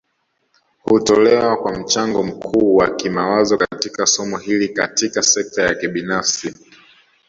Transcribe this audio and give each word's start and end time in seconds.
Hutolewa 0.83 1.57
kwa 1.57 1.71
mchango 1.79 2.23
mkuu 2.23 2.75
wa 2.75 2.89
kimawazo 2.89 3.57
katika 3.57 4.05
somo 4.05 4.37
hili 4.37 4.69
Katika 4.69 5.21
sekta 5.23 5.61
ya 5.63 5.75
kibinafsi 5.75 6.53